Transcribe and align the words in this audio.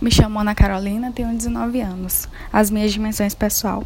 Me 0.00 0.12
chamo 0.12 0.38
Ana 0.38 0.54
Carolina, 0.54 1.10
tenho 1.10 1.36
19 1.36 1.80
anos. 1.80 2.28
As 2.52 2.70
minhas 2.70 2.92
dimensões 2.92 3.34
pessoal 3.34 3.82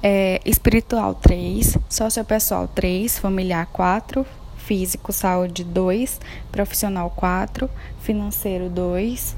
é 0.00 0.40
espiritual 0.44 1.12
3, 1.12 1.76
sociopessoal 1.88 2.68
3, 2.68 3.18
familiar 3.18 3.66
4, 3.66 4.24
físico 4.56 5.12
saúde 5.12 5.64
2, 5.64 6.20
profissional 6.52 7.10
4, 7.10 7.68
financeiro 8.00 8.68
2, 8.68 9.36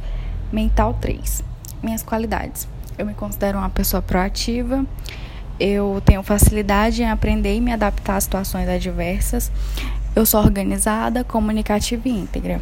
mental 0.53 0.93
3. 1.01 1.43
Minhas 1.83 2.03
qualidades. 2.03 2.69
Eu 2.99 3.07
me 3.07 3.15
considero 3.15 3.57
uma 3.57 3.71
pessoa 3.71 4.03
proativa. 4.03 4.85
Eu 5.59 6.03
tenho 6.05 6.23
facilidade 6.23 7.03
em 7.03 7.09
aprender 7.09 7.55
e 7.57 7.61
me 7.61 7.73
adaptar 7.73 8.17
a 8.17 8.21
situações 8.21 8.69
adversas. 8.69 9.51
Eu 10.15 10.27
sou 10.27 10.41
organizada, 10.41 11.25
comunicativa 11.25 12.07
e 12.07 12.13
íntegra. 12.13 12.61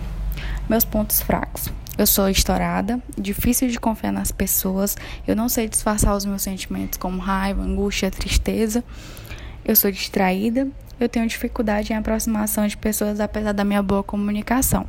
Meus 0.68 0.84
pontos 0.84 1.20
fracos. 1.20 1.68
Eu 1.96 2.06
sou 2.06 2.28
estourada, 2.28 3.00
difícil 3.16 3.68
de 3.68 3.78
confiar 3.78 4.12
nas 4.12 4.32
pessoas, 4.32 4.96
eu 5.26 5.36
não 5.36 5.48
sei 5.48 5.68
disfarçar 5.68 6.16
os 6.16 6.24
meus 6.24 6.42
sentimentos 6.42 6.98
como 6.98 7.20
raiva, 7.20 7.62
angústia, 7.62 8.10
tristeza. 8.10 8.82
Eu 9.64 9.76
sou 9.76 9.90
distraída, 9.92 10.68
eu 10.98 11.08
tenho 11.08 11.26
dificuldade 11.26 11.92
em 11.92 11.96
aproximação 11.96 12.66
de 12.66 12.76
pessoas 12.76 13.20
apesar 13.20 13.52
da 13.52 13.64
minha 13.64 13.82
boa 13.82 14.02
comunicação. 14.02 14.86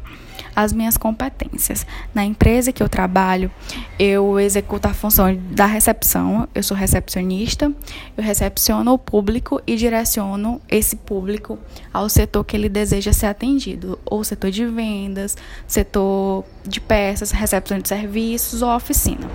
As 0.55 0.72
minhas 0.72 0.95
competências. 0.98 1.86
Na 2.14 2.23
empresa 2.23 2.72
que 2.72 2.82
eu 2.82 2.88
trabalho, 2.88 3.52
eu 4.00 4.40
executo 4.40 4.88
a 4.88 4.94
função 4.94 5.36
da 5.52 5.66
recepção, 5.66 6.48
eu 6.55 6.63
sou 6.63 6.77
recepcionista, 6.77 7.72
eu 8.16 8.23
recepciono 8.23 8.94
o 8.94 8.98
público 8.98 9.62
e 9.68 9.76
direciono 9.76 10.62
esse 10.70 10.96
público 10.96 11.60
ao 11.94 12.08
setor 12.08 12.44
que 12.46 12.55
ele 12.55 12.70
deseja 12.70 13.12
ser 13.12 13.26
atendido, 13.26 13.99
ou 14.05 14.23
setor 14.23 14.49
de 14.49 14.66
vendas, 14.66 15.36
setor 15.68 16.46
de 16.63 16.80
peças, 16.80 17.32
recepção 17.32 17.80
de 17.80 17.90
serviços 17.90 18.62
ou 18.62 18.70
oficina. 18.70 19.30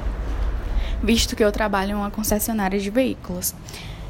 Visto 1.03 1.37
que 1.37 1.45
eu 1.45 1.53
trabalho 1.53 1.93
em 1.93 1.95
uma 1.95 2.11
concessionária 2.11 2.79
de 2.79 2.91
veículos. 2.91 3.55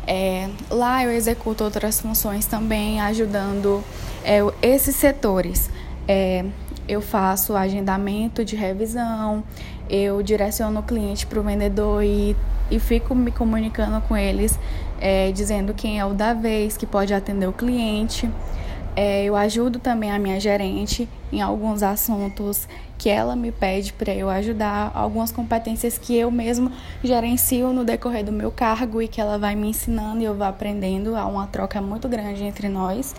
É, 0.07 0.49
lá 0.69 1.05
eu 1.05 1.11
executo 1.11 1.63
outras 1.63 2.01
funções 2.01 2.47
também, 2.47 3.01
ajudando 3.01 3.85
é, 4.25 4.41
esses 4.63 4.97
setores. 4.97 5.71
É, 6.09 6.45
eu 6.91 7.01
faço 7.01 7.55
agendamento 7.55 8.45
de 8.45 8.57
revisão, 8.57 9.45
eu 9.89 10.21
direciono 10.23 10.81
o 10.81 10.83
cliente 10.83 11.25
para 11.25 11.39
o 11.39 11.43
vendedor 11.43 12.03
e, 12.03 12.35
e 12.69 12.81
fico 12.81 13.15
me 13.15 13.31
comunicando 13.31 14.01
com 14.09 14.17
eles, 14.17 14.59
é, 15.01 15.31
dizendo 15.31 15.73
quem 15.73 16.01
é 16.01 16.05
o 16.05 16.13
da 16.13 16.35
vez, 16.35 16.77
que 16.77 16.85
pode 16.87 17.15
atender 17.15 17.47
o 17.47 17.53
cliente. 17.53 18.29
É, 18.97 19.23
eu 19.23 19.37
ajudo 19.37 19.79
também 19.79 20.11
a 20.11 20.19
minha 20.19 20.41
gerente 20.41 21.09
em 21.33 21.41
alguns 21.41 21.81
assuntos 21.81 22.67
que 22.99 23.09
ela 23.09 23.37
me 23.37 23.53
pede 23.53 23.93
para 23.93 24.13
eu 24.13 24.29
ajudar, 24.29 24.91
algumas 24.93 25.31
competências 25.31 25.97
que 25.97 26.17
eu 26.17 26.29
mesmo 26.29 26.73
gerencio 27.05 27.73
no 27.73 27.85
decorrer 27.85 28.25
do 28.25 28.33
meu 28.33 28.51
cargo 28.51 29.01
e 29.01 29.07
que 29.07 29.21
ela 29.21 29.39
vai 29.39 29.55
me 29.55 29.69
ensinando 29.69 30.23
e 30.23 30.25
eu 30.25 30.35
vou 30.35 30.45
aprendendo. 30.45 31.15
Há 31.15 31.25
uma 31.25 31.47
troca 31.47 31.81
muito 31.81 32.09
grande 32.09 32.43
entre 32.43 32.69
nós. 32.69 33.15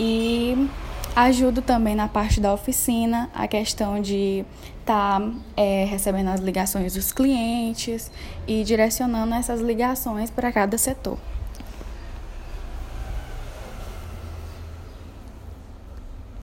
E 0.00 0.66
ajudo 1.14 1.62
também 1.62 1.94
na 1.94 2.08
parte 2.08 2.40
da 2.40 2.52
oficina, 2.52 3.30
a 3.34 3.46
questão 3.46 4.00
de 4.00 4.44
estar 4.80 5.20
tá, 5.20 5.30
é, 5.56 5.84
recebendo 5.84 6.28
as 6.28 6.40
ligações 6.40 6.94
dos 6.94 7.12
clientes 7.12 8.10
e 8.46 8.64
direcionando 8.64 9.34
essas 9.34 9.60
ligações 9.60 10.30
para 10.30 10.50
cada 10.50 10.76
setor. 10.78 11.18